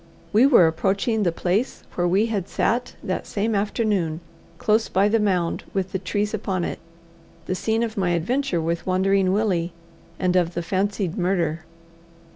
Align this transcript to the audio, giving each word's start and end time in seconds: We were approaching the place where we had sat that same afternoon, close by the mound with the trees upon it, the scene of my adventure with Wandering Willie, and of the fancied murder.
We 0.33 0.47
were 0.47 0.65
approaching 0.65 1.21
the 1.21 1.31
place 1.31 1.83
where 1.93 2.07
we 2.07 2.25
had 2.25 2.47
sat 2.49 2.95
that 3.03 3.27
same 3.27 3.53
afternoon, 3.53 4.19
close 4.57 4.89
by 4.89 5.07
the 5.09 5.19
mound 5.19 5.63
with 5.75 5.91
the 5.91 5.99
trees 5.99 6.33
upon 6.33 6.63
it, 6.63 6.79
the 7.45 7.53
scene 7.53 7.83
of 7.83 7.97
my 7.97 8.09
adventure 8.13 8.59
with 8.59 8.87
Wandering 8.87 9.31
Willie, 9.31 9.73
and 10.17 10.35
of 10.35 10.55
the 10.55 10.63
fancied 10.63 11.19
murder. 11.19 11.65